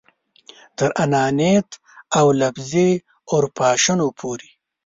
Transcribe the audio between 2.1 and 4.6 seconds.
او لفظي اورپاشنو پورې.